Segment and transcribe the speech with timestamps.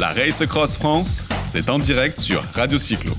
[0.00, 3.12] La Race Cross France, c'est en direct sur Radio Cyclo.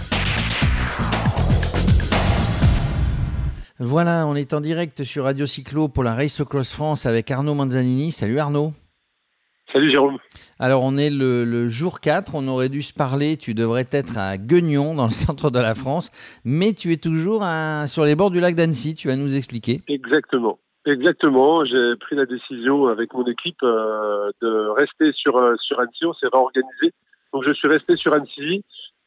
[3.79, 7.53] Voilà, on est en direct sur Radio Cyclo pour la Race Cross France avec Arnaud
[7.53, 8.11] Manzanini.
[8.11, 8.73] Salut Arnaud.
[9.71, 10.17] Salut Jérôme.
[10.59, 14.37] Alors on est le, jour 4, on aurait dû se parler, tu devrais être à
[14.37, 16.11] Guignon dans le centre de la France,
[16.43, 17.45] mais tu es toujours
[17.87, 19.81] sur les bords du lac d'Annecy, tu vas nous expliquer.
[19.87, 20.59] Exactement.
[20.85, 26.05] Exactement, j'ai pris la décision avec mon équipe euh, de rester sur, euh, sur Annecy,
[26.05, 26.91] on s'est réorganisé.
[27.31, 28.65] Donc je suis resté sur Annecy,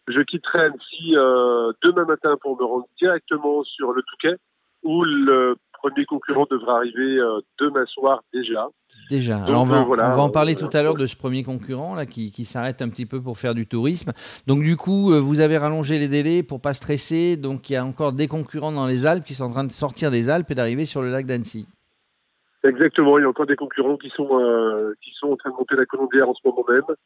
[0.09, 4.37] je quitterai Annecy euh, demain matin pour me rendre directement sur le Touquet,
[4.85, 7.21] où le premier concurrent devra arriver
[7.59, 8.69] demain soir déjà.
[9.09, 9.45] Déjà.
[9.45, 12.07] Alors on, va, on va, en parler tout à l'heure de ce premier concurrent là
[12.07, 14.13] qui, qui s'arrête un petit peu pour faire du tourisme.
[14.47, 17.37] Donc du coup, vous avez rallongé les délais pour pas stresser.
[17.37, 19.73] Donc il y a encore des concurrents dans les Alpes qui sont en train de
[19.73, 21.67] sortir des Alpes et d'arriver sur le lac d'Annecy.
[22.67, 23.19] Exactement.
[23.19, 25.77] Il y a encore des concurrents qui sont euh, qui sont en train de monter
[25.77, 26.97] la colombière en ce moment même.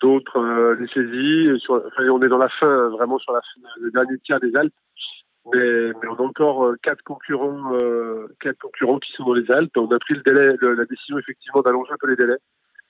[0.00, 1.60] D'autres euh, les saisies.
[1.60, 3.40] Sur, enfin, on est dans la fin, vraiment sur la
[3.80, 4.72] le dernier tiers des Alpes.
[5.52, 9.50] Mais, mais, on a encore euh, quatre concurrents, euh, quatre concurrents qui sont dans les
[9.50, 9.76] Alpes.
[9.76, 12.38] On a pris le délai, la décision effectivement d'allonger un peu les délais,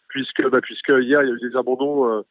[0.08, 2.23] puisque, bah, puisque hier il y a eu des abandons, euh,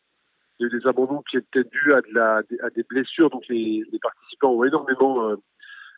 [0.59, 3.31] il y a eu des abandons qui étaient dus à, de la, à des blessures.
[3.31, 5.35] Donc les, les participants ont énormément,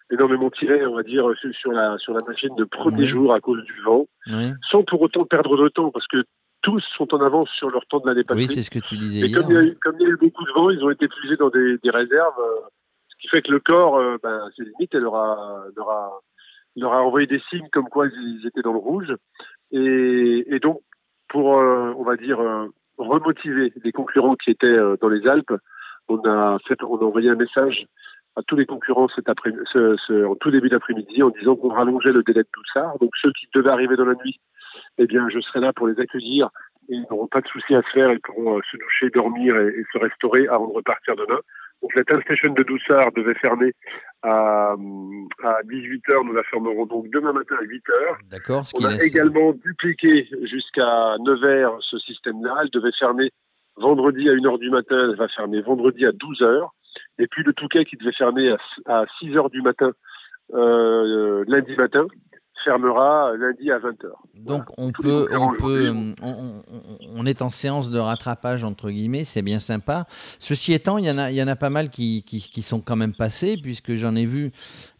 [0.10, 1.30] énormément tiré, on va dire,
[1.60, 4.08] sur la sur la machine de premier jour à cause du vent,
[4.72, 6.24] sans pour autant perdre de temps, parce que
[6.62, 8.40] tous sont en avance sur leur temps de l'année passée.
[8.40, 9.20] Oui, c'est ce que tu disais.
[9.20, 10.82] Et comme il, y a eu, comme il y a eu beaucoup de vent, ils
[10.82, 12.40] ont été puisés dans des, des réserves
[13.24, 16.20] qui fait que le corps, euh, ben, c'est limite, elle aura, aura,
[16.76, 19.14] leur a envoyé des signes comme quoi ils étaient dans le rouge.
[19.72, 20.82] Et, et donc,
[21.30, 25.56] pour, euh, on va dire, euh, remotiver les concurrents qui étaient dans les Alpes,
[26.10, 27.86] on a fait, on a envoyé un message
[28.36, 31.70] à tous les concurrents cet après ce, ce, en tout début d'après-midi en disant qu'on
[31.70, 33.00] rallongeait le délai de Doussard.
[33.00, 34.40] Donc ceux qui devaient arriver dans la nuit,
[34.98, 36.50] eh bien, je serai là pour les accueillir
[36.90, 38.12] et ils n'auront pas de soucis à se faire.
[38.12, 41.40] Ils pourront se doucher, dormir et, et, se restaurer avant de repartir demain.
[41.82, 43.74] Donc la Time Station de Doussard devait fermer
[44.22, 44.72] à,
[45.44, 46.26] à 18h.
[46.26, 48.30] Nous la fermerons donc demain matin à 8h.
[48.32, 48.64] D'accord.
[48.76, 52.56] On a également dupliqué jusqu'à 9h ce système-là.
[52.64, 53.32] Elle devait fermer
[53.76, 55.10] vendredi à 1h du matin.
[55.10, 56.70] Elle va fermer vendredi à 12h.
[57.20, 58.58] Et puis le Touquet qui devait fermer à,
[59.00, 59.92] à 6h du matin
[60.54, 62.06] euh, lundi matin
[62.64, 64.12] fermera lundi à 20h.
[64.36, 69.60] Donc on peut, on, peut on, est en séance de rattrapage entre guillemets, c'est bien
[69.60, 70.06] sympa.
[70.40, 72.82] Ceci étant, il y en a, il y en a pas mal qui, qui, sont
[72.82, 74.52] quand même passés, puisque j'en ai vu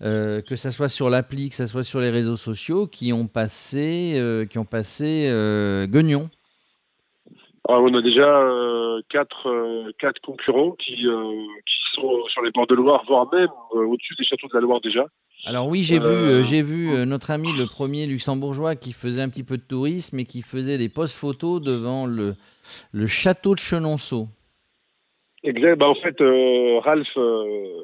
[0.02, 3.28] euh, que ce soit sur l'appli, que ce soit sur les réseaux sociaux, qui ont
[3.28, 6.30] passé, euh, qui ont passé euh, Guignon.
[7.70, 12.76] Ah, on a déjà euh, quatre, quatre concurrents qui, qui sont sur les bords de
[12.76, 15.06] Loire, voire même au-dessus des châteaux de la Loire déjà.
[15.46, 19.22] Alors oui, j'ai vu, euh, j'ai vu euh, notre ami le premier luxembourgeois qui faisait
[19.22, 22.36] un petit peu de tourisme et qui faisait des posts photos devant le,
[22.94, 24.28] le château de Chenonceau.
[25.44, 25.78] Exact.
[25.78, 27.18] Bah, en fait, euh, Ralph,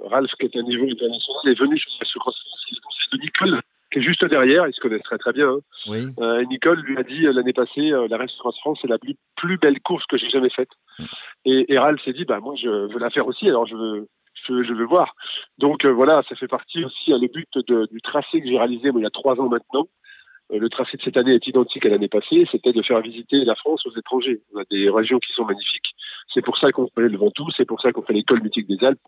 [0.05, 3.61] Ralph, qui est à niveau international, est venu sur ce cross conseil de Nicole,
[3.91, 4.67] qui est juste derrière.
[4.67, 5.49] Ils se connaissent très très bien.
[5.49, 5.59] Hein.
[5.87, 6.07] Oui.
[6.49, 9.79] Nicole lui a dit l'année passée, la Race Cross France, c'est la plus, plus belle
[9.81, 10.69] course que j'ai jamais faite.
[10.99, 11.03] Mm.
[11.45, 13.47] Et, et Ralph s'est dit, bah moi, je veux la faire aussi.
[13.47, 14.07] Alors je veux
[14.47, 15.15] je, veux voir.
[15.57, 17.49] Donc euh, voilà, ça fait partie aussi à le but
[17.91, 19.87] du tracé que j'ai réalisé il y a trois ans maintenant.
[20.51, 23.43] Euh, le tracé de cette année est identique à l'année passée, c'était de faire visiter
[23.45, 24.41] la France aux étrangers.
[24.53, 25.93] On a des régions qui sont magnifiques.
[26.33, 28.85] C'est pour ça qu'on fait le Ventoux, c'est pour ça qu'on fait l'école mythique des
[28.85, 28.99] Alpes,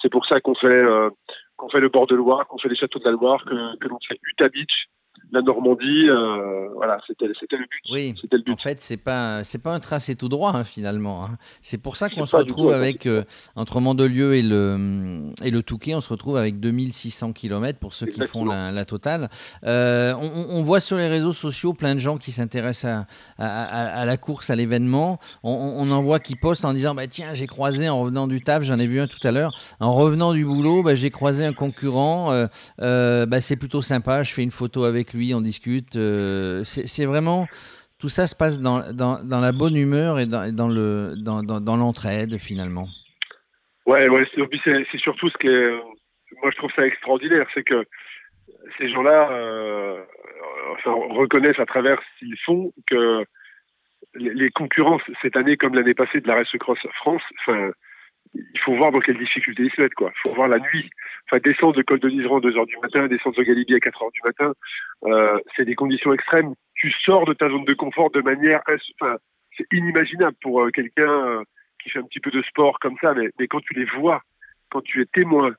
[0.00, 1.10] c'est pour ça qu'on fait euh,
[1.56, 3.88] qu'on fait le bord de Loire, qu'on fait les châteaux de la Loire, que, que
[3.88, 4.88] l'on fait Utah Beach,
[5.32, 7.32] la Normandie, euh, voilà, c'était le
[7.64, 7.82] but.
[7.90, 8.14] Oui.
[8.20, 8.52] C'était le but.
[8.52, 11.24] En fait, c'est pas c'est pas un tracé tout droit hein, finalement.
[11.24, 11.36] Hein.
[11.62, 13.24] C'est pour ça qu'on se retrouve avec euh,
[13.56, 18.06] entre Mandelieu et le et le Touquet, on se retrouve avec 2600 km pour ceux
[18.06, 19.28] qui font la, totale.
[19.64, 23.06] Euh, on, voit sur les réseaux sociaux plein de gens qui s'intéressent
[23.38, 23.62] à,
[24.00, 25.18] à, la course, à l'événement.
[25.42, 28.62] On, en voit qui postent en disant bah tiens j'ai croisé en revenant du taf,
[28.62, 29.52] j'en ai vu un tout à l'heure.
[29.80, 32.46] En revenant du boulot, bah, j'ai croisé un concurrent.
[32.78, 34.22] bah, c'est plutôt sympa.
[34.22, 35.96] Je fais une photo avec lui lui, on discute.
[35.96, 37.46] Euh, c'est vraiment
[37.98, 42.88] tout ça se passe dans, la bonne humeur et dans, le dans, l'entraide finalement.
[43.86, 44.26] Ouais, ouais
[44.64, 45.80] c'est surtout ce que
[46.42, 47.84] moi je trouve ça extraordinaire, c'est que
[48.78, 50.02] ces gens-là euh,
[50.84, 53.24] reconnaissent à travers ce qu'ils font que
[54.14, 57.70] les concurrences cette année comme l'année passée de la Race Cross France, enfin,
[58.36, 60.12] il faut voir dans quelles difficultés ils se mettent, quoi.
[60.14, 60.90] Il faut voir la nuit.
[61.30, 63.80] Enfin, descendre de col de Liseran à 2 heures du matin, descendre de Galibier à
[63.80, 64.52] 4 heures du matin,
[65.04, 66.54] euh, c'est des conditions extrêmes.
[66.74, 68.60] Tu sors de ta zone de confort de manière,
[69.00, 69.16] enfin,
[69.56, 71.42] c'est inimaginable pour euh, quelqu'un euh,
[71.82, 74.22] qui fait un petit peu de sport comme ça, mais, mais quand tu les vois,
[74.70, 75.54] quand tu es témoin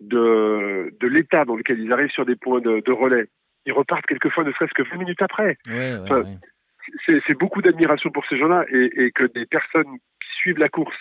[0.00, 3.26] de, de l'état dans lequel ils arrivent sur des points de, de relais,
[3.66, 5.58] ils repartent quelquefois ne serait-ce que 20 minutes après.
[5.68, 6.24] Ouais, ouais,
[7.26, 10.96] c'est beaucoup d'admiration pour ces gens-là et, et, que des personnes qui suivent la course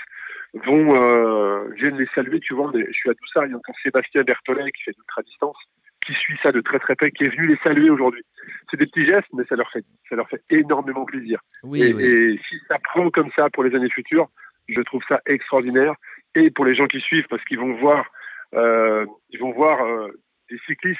[0.54, 2.40] vont euh, viennent les saluer.
[2.40, 5.22] Tu vois, je suis à Doussard, il y a encore Sébastien Berthollet qui fait l'ultra
[5.24, 5.58] distance,
[6.06, 8.24] qui suit ça de très très près, qui est venu les saluer aujourd'hui.
[8.70, 11.40] C'est des petits gestes, mais ça leur fait ça leur fait énormément plaisir.
[11.64, 12.04] Oui, et, oui.
[12.04, 14.30] et si ça prend comme ça pour les années futures,
[14.68, 15.94] je trouve ça extraordinaire.
[16.36, 18.06] Et pour les gens qui suivent, parce qu'ils vont voir,
[18.54, 20.10] euh, ils vont voir euh,
[20.50, 21.00] des cyclistes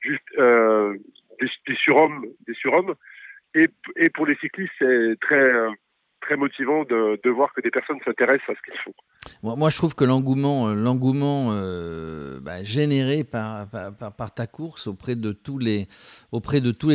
[0.00, 0.96] juste euh,
[1.40, 2.94] des, des surhommes, des surhommes.
[3.54, 5.70] Et, et pour les cyclistes, c'est très euh,
[6.20, 9.56] très motivant de, voir que des personnes s'intéressent à ce qu'ils font.
[9.56, 13.68] Moi, je trouve que l'engouement, l'engouement euh, bah, généré par,
[14.34, 15.88] ta course auprès de tous les,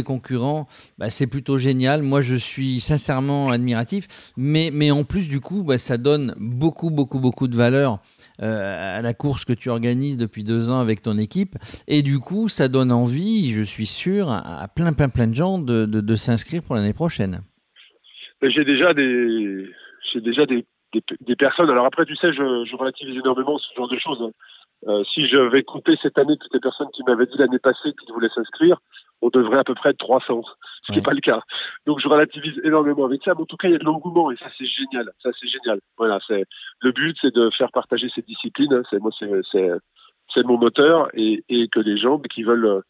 [0.03, 0.67] concurrents,
[0.97, 2.03] bah, c'est plutôt génial.
[2.03, 4.07] Moi, je suis sincèrement admiratif,
[4.37, 7.99] mais, en plus du coup, bah, ça donne beaucoup, beaucoup, beaucoup de valeur
[8.41, 11.55] euh, à la course que tu organises depuis deux ans avec ton équipe,
[11.87, 15.57] et du coup, ça donne envie, je suis sûr, à plein, plein, plein de gens
[15.59, 17.41] de s'inscrire pour l'année prochaine
[18.49, 19.69] j'ai déjà des
[20.11, 21.69] j'ai déjà des, des, des, personnes.
[21.69, 24.31] Alors après, tu sais, je, je relativise énormément ce genre de choses.
[24.87, 27.93] Euh, si je vais compter cette année toutes les personnes qui m'avaient dit l'année passée
[27.99, 28.77] qu'ils voulaient s'inscrire,
[29.21, 31.03] on devrait à peu près être 300, ce qui n'est ouais.
[31.03, 31.41] pas le cas.
[31.87, 34.31] Donc je relativise énormément avec ça, mais en tout cas il y a de l'engouement
[34.31, 35.79] et ça c'est génial, ça c'est génial.
[35.97, 36.43] Voilà, c'est
[36.81, 38.83] le but, c'est de faire partager cette discipline.
[38.89, 39.71] C'est moi, c'est
[40.35, 42.83] c'est mon moteur et, et que les gens qui veulent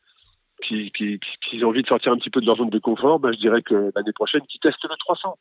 [0.64, 3.20] qui, qui, qui, ont envie de sortir un petit peu de leur zone de confort,
[3.20, 5.38] ben, je dirais que l'année prochaine, qui testent le 300.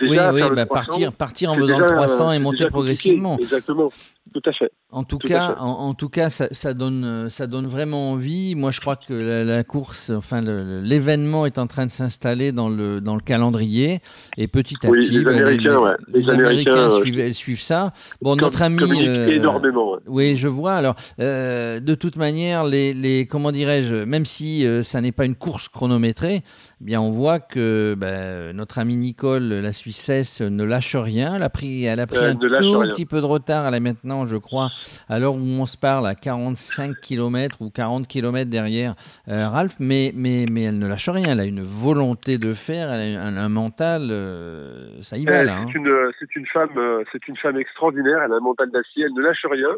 [0.00, 3.38] Déjà, oui, oui bah 300, partir, partir en faisant le 300 et monter progressivement.
[3.38, 3.90] Exactement,
[4.32, 4.70] tout à fait.
[4.92, 8.56] En tout, tout cas, en, en, tout cas, ça, ça, donne, ça donne vraiment envie.
[8.56, 12.68] Moi, je crois que la, la course, enfin, l'événement est en train de s'installer dans
[12.68, 14.00] le, dans le calendrier.
[14.36, 15.90] Et petit à oui, petit, les Américains, les, ouais.
[16.08, 17.92] les, les Américains, Américains euh, suivent, suivent, ça.
[18.20, 18.80] Bon, comme, notre ami.
[19.06, 19.92] Euh, énormément.
[19.92, 19.98] Ouais.
[20.06, 20.74] Oui, je vois.
[20.74, 25.24] Alors, euh, de toute manière, les, les comment dirais-je, même si euh, ça n'est pas
[25.24, 30.62] une course chronométrée, eh bien, on voit que ben, notre ami Nicole, la Suissesse, ne
[30.62, 31.34] lâche rien.
[31.34, 32.92] Elle a pris, elle a pris un tout rien.
[32.92, 33.66] petit peu de retard.
[33.66, 34.68] Elle a maintenant, je crois,
[35.08, 38.94] à l'heure où on se parle, à 45 km ou 40 km derrière
[39.28, 41.32] euh, Ralph, mais, mais, mais elle ne lâche rien.
[41.32, 45.42] Elle a une volonté de faire, elle a un, un mental, euh, ça y va
[45.42, 45.56] là.
[45.56, 45.66] Hein.
[45.74, 48.22] une, c'est une femme, euh, c'est une femme extraordinaire.
[48.24, 49.04] Elle a un mental d'acier.
[49.06, 49.74] Elle ne lâche rien.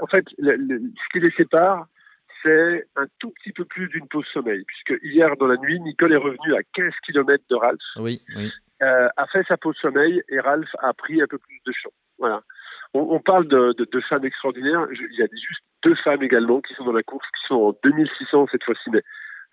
[0.00, 1.86] En fait, le, le, ce qui les sépare,
[2.42, 6.12] c'est un tout petit peu plus d'une pause sommeil, puisque hier dans la nuit, Nicole
[6.12, 7.80] est revenue à 15 km de Ralph.
[7.96, 8.50] Oui, oui.
[8.82, 11.90] Euh, a fait sa pause sommeil et Ralph a pris un peu plus de champ.
[12.18, 12.42] Voilà.
[12.94, 14.86] On, parle de, de, de, femmes extraordinaires.
[14.90, 17.78] Il y a juste deux femmes également qui sont dans la course, qui sont en
[17.84, 19.02] 2600 cette fois-ci, mais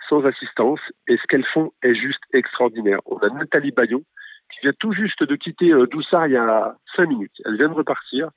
[0.07, 0.79] sans assistance.
[1.07, 2.99] Et ce qu'elles font est juste extraordinaire.
[3.05, 4.03] On a Nathalie Bayon,
[4.53, 7.35] qui vient tout juste de quitter euh, Doussard il y a cinq minutes.
[7.45, 8.29] Elle vient de repartir.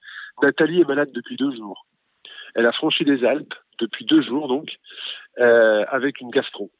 [0.42, 1.86] Nathalie est malade depuis deux jours.
[2.54, 4.68] Elle a franchi les Alpes depuis deux jours, donc,
[5.38, 6.70] euh, avec une gastro.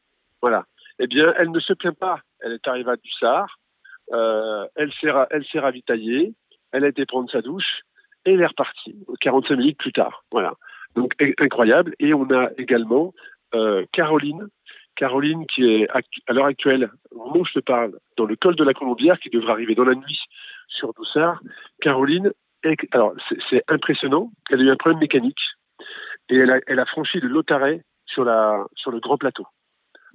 [0.43, 0.65] Voilà.
[0.99, 2.21] Eh bien, elle ne se plaint pas.
[2.41, 3.59] Elle est arrivée à Dussard.
[4.13, 6.35] Euh, elle s'est ravitaillée.
[6.73, 7.83] Elle a été prendre sa douche
[8.25, 10.25] et elle est repartie 45 minutes plus tard.
[10.31, 10.55] Voilà.
[10.95, 11.95] Donc incroyable.
[11.99, 13.15] Et on a également
[13.55, 14.49] euh, Caroline,
[14.97, 15.89] Caroline qui est
[16.27, 19.19] à l'heure actuelle, au moment où je te parle, dans le col de la Colombière,
[19.19, 20.19] qui devrait arriver dans la nuit
[20.69, 21.41] sur Doussard.
[21.81, 22.33] Caroline,
[22.65, 23.15] est, alors
[23.49, 24.31] c'est impressionnant.
[24.51, 25.41] Elle a eu un problème mécanique
[26.29, 29.47] et elle a, elle a franchi le Lotaret sur la sur le grand plateau.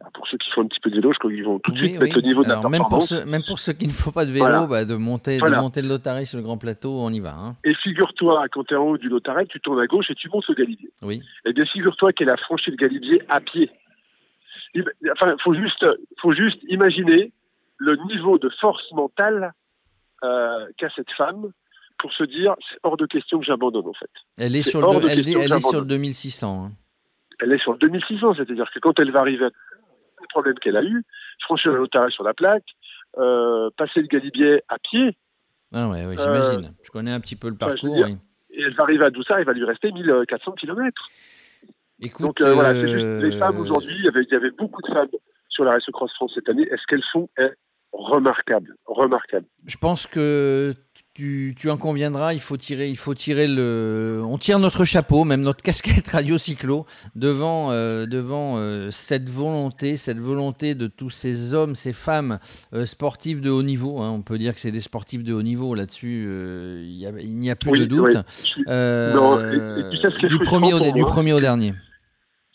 [0.03, 1.71] Alors pour ceux qui font un petit peu de vélo, je crois qu'ils vont tout
[1.71, 2.03] de oui, suite oui.
[2.07, 4.11] mettre le niveau Alors, de la même pour, ceux, même pour ceux qui ne font
[4.11, 4.67] pas de vélo, Voilà.
[4.67, 5.55] bah, de, monter, Voilà.
[5.57, 7.33] de monter le Lotaret sur le grand plateau, on y va.
[7.33, 7.55] Hein.
[7.63, 10.27] Et figure-toi, quand tu es en haut du Lotaret, tu tournes à gauche et tu
[10.29, 10.91] montes le Galibier.
[11.01, 11.22] Oui.
[11.45, 13.72] Eh bien, figure-toi qu'elle a franchi le Galibier à pied.
[14.75, 14.83] Il
[15.13, 15.86] enfin, faut juste,
[16.22, 17.31] faut juste imaginer
[17.77, 19.53] le niveau de force mentale
[20.24, 21.51] euh, qu'a cette femme
[21.98, 24.10] pour se dire c'est hors de question que j'abandonne en fait.
[24.38, 25.88] Elle est C'est sur le, elle, est- elle est sur le j'abandonne.
[25.88, 26.65] 2600.
[26.65, 26.72] hein.
[27.39, 29.50] Elle est sur le 2600, c'est-à-dire que quand elle va arriver à
[30.24, 31.03] le problème qu'elle a eu,
[31.44, 32.65] franchir le Lotaret sur la plaque,
[33.18, 35.15] euh, passer le Galibier à pied,
[35.72, 36.74] Ah ouais, ouais, j'imagine.
[36.84, 37.96] Je connais un petit peu le Euh, parcours.
[37.96, 38.18] dire, oui.
[38.51, 41.10] et elle va arriver à Doussard, il va lui rester 1400 km.
[42.01, 44.36] Écoute, Donc euh, voilà, c'est juste euh, les femmes aujourd'hui, il y, avait, il y
[44.36, 45.08] avait beaucoup de femmes
[45.50, 47.53] sur la Race Cross France cette année, et ce qu'elles font est
[47.92, 49.46] remarquable, remarquable.
[49.65, 50.74] Je pense que
[51.13, 55.25] tu, tu en conviendras, il faut tirer, il faut tirer le, on tire notre chapeau,
[55.25, 61.12] même notre casquette radio cyclo devant, euh, devant euh, cette volonté, cette volonté de tous
[61.12, 62.39] ces hommes, ces femmes
[62.74, 64.00] euh, sportifs de haut niveau.
[64.01, 64.10] hein.
[64.10, 66.25] on peut dire que c'est des sportifs de haut niveau là-dessus.
[66.27, 68.15] euh, il a- n'y a plus Oui, de doute.
[68.67, 70.39] Non, et- et tu sais du au,
[71.05, 71.74] premier au dernier.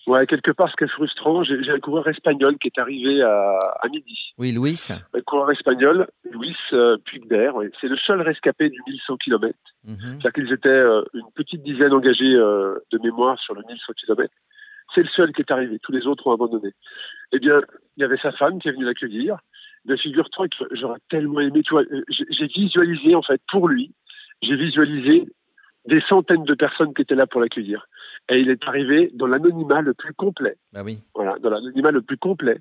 [0.09, 3.59] Ouais, quelque part, ce qui est frustrant, j'ai un coureur espagnol qui est arrivé à,
[3.79, 4.33] à midi.
[4.39, 4.89] Oui, Louis.
[4.91, 7.71] Un coureur espagnol, Luis euh, Puigdert, ouais.
[7.79, 9.55] c'est le seul rescapé du 1100 km.
[9.85, 9.99] Mhm.
[9.99, 14.33] C'est-à-dire qu'ils étaient euh, une petite dizaine engagés euh, de mémoire sur le 1100 km.
[14.95, 16.71] C'est le seul qui est arrivé, tous les autres ont abandonné.
[17.33, 17.61] Eh bien,
[17.99, 19.37] il y avait sa femme qui est venue l'accueillir,
[19.85, 23.93] ben, figure-toi que j'aurais tellement aimé, tu vois, j'ai visualisé, en fait, pour lui,
[24.41, 25.27] j'ai visualisé
[25.85, 27.87] des centaines de personnes qui étaient là pour l'accueillir.
[28.29, 30.57] Et il est arrivé dans l'anonymat le plus complet.
[30.73, 30.99] Bah oui.
[31.15, 32.59] Voilà, dans l'anonymat le plus complet,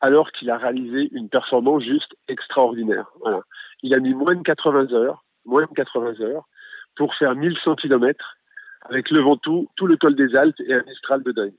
[0.00, 3.06] alors qu'il a réalisé une performance juste extraordinaire.
[3.20, 3.40] Voilà.
[3.82, 6.48] Il a mis moins de 80 heures, moins de 80 heures,
[6.96, 8.36] pour faire 1100 km
[8.82, 11.54] avec le Ventoux, tout le col des Alpes et un Mistral de deuil.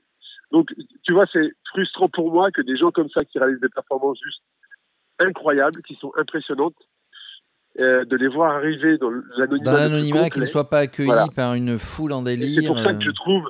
[0.52, 0.72] Donc,
[1.02, 4.20] tu vois, c'est frustrant pour moi que des gens comme ça qui réalisent des performances
[4.22, 4.42] juste
[5.18, 6.76] incroyables, qui sont impressionnantes,
[7.78, 9.10] euh, de les voir arriver dans
[9.72, 10.30] l'anonymat.
[10.30, 12.62] qui ne soient pas accueillis par une foule en délire.
[12.62, 13.14] C'est pour ça que je euh.
[13.14, 13.44] trouve,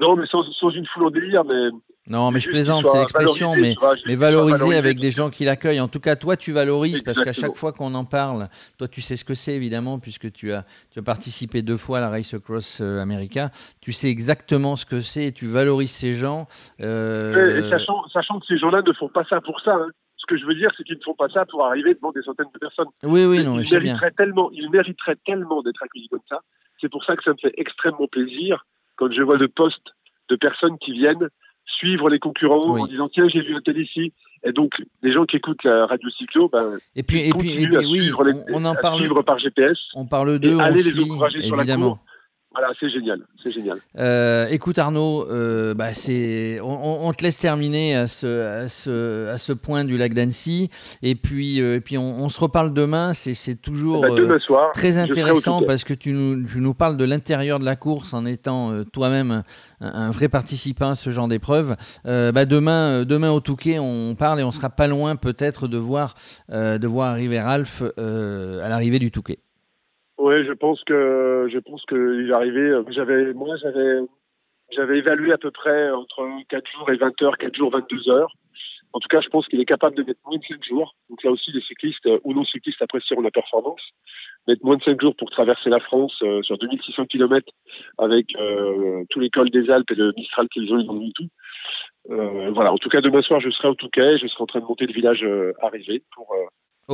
[0.00, 1.70] non, mais sans, sans, une foule en délire, mais
[2.10, 5.80] non, mais je plaisante, c'est l'expression, mais, mais valoriser avec des gens qui l'accueillent.
[5.80, 9.00] En tout cas, toi, tu valorises parce qu'à chaque fois qu'on en parle, toi, tu
[9.00, 12.10] sais ce que c'est évidemment, puisque tu as, tu as participé deux fois à la
[12.10, 13.50] Race Across euh, America.
[13.80, 16.48] Tu sais exactement ce que c'est et tu valorises ces gens.
[16.80, 17.64] Euh...
[17.64, 19.74] Et, sachant, sachant, que ces gens-là ne font pas ça pour ça.
[19.74, 19.90] Hein.
[20.30, 22.46] Que je veux dire, c'est qu'ils ne font pas ça pour arriver devant des centaines
[22.54, 22.86] de personnes.
[23.02, 26.38] Oui, oui, non, ils mériteraient tellement, ils mériteraient tellement d'être accueillis comme ça.
[26.80, 29.88] C'est pour ça que ça me fait extrêmement plaisir quand je vois le poste
[30.28, 31.28] de personnes qui viennent
[31.66, 34.12] suivre les concurrents en disant tiens j'ai vu un tel ici.
[34.44, 34.72] Et donc
[35.02, 38.12] les gens qui écoutent la radio cyclo ben et puis et puis, et puis oui,
[38.52, 41.98] on, en parle par GPS on parle d'eux aller les encourager sur la cour
[42.52, 43.78] voilà, c'est génial, c'est génial.
[43.96, 48.26] Euh, écoute Arnaud, euh, bah c'est, on, te laisse terminer à ce,
[48.64, 50.68] à ce, à ce point du lac d'Annecy,
[51.00, 53.14] et puis, euh, et puis on, se reparle demain.
[53.14, 56.96] C'est, c'est toujours eh ben, soir, très intéressant parce que tu nous, tu nous parles
[56.96, 59.44] de l'intérieur de la course en étant toi-même
[59.80, 61.76] un, vrai participant à ce genre d'épreuve.
[62.04, 66.16] bah demain, demain au Touquet, on parle et on sera pas loin peut-être de voir,
[66.48, 69.38] de voir arriver Ralph à l'arrivée du Touquet.
[70.20, 72.72] Oui, je pense que je pense qu'il arrivait.
[72.90, 74.00] J'avais moi j'avais
[74.70, 78.30] j'avais évalué à peu près entre 4 jours et 20 heures, 4 jours, 22 heures.
[78.92, 80.94] En tout cas, je pense qu'il est capable de mettre moins de 5 jours.
[81.08, 83.80] Donc là aussi, les cyclistes euh, ou non cyclistes apprécieront la performance.
[84.46, 87.50] Mettre moins de 5 jours pour traverser la France euh, sur 2600 km
[87.96, 91.28] avec euh, tous les cols des Alpes et le Mistral qu'ils ont eu tout.
[92.10, 92.74] Euh, voilà.
[92.74, 94.18] En tout cas, demain soir, je serai au Touquet.
[94.18, 95.26] Je serai en train de monter le village
[95.62, 96.34] arrivé pour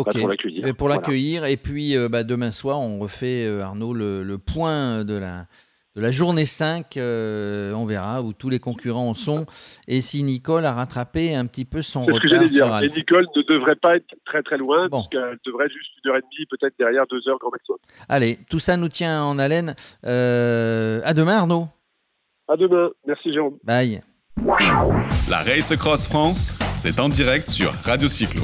[0.04, 0.66] Pour l'accueillir.
[0.66, 1.44] Et pour l'accueillir.
[1.44, 5.46] Et puis euh, bah, demain soir, on refait, euh, Arnaud, le, point de la,
[5.94, 6.96] de la journée 5.
[6.96, 9.46] Euh, on verra où tous les concurrents en sont.
[9.88, 12.20] Et si Nicole a rattrapé un petit peu son retard.
[12.22, 12.82] Ce que dire.
[12.82, 15.02] Et Nicole ne devrait pas être très très loin, bon.
[15.02, 17.78] puisqu'elle devrait être juste une heure et demie, peut-être derrière deux heures grand maximum.
[18.08, 19.74] Allez, tout ça nous tient en haleine.
[20.02, 21.68] à demain, Arnaud.
[22.48, 22.90] À demain.
[23.06, 23.58] Merci, Jérôme.
[23.64, 24.02] Bye.
[25.28, 28.42] La Race Cross France, c'est en direct sur Radio Cyclo.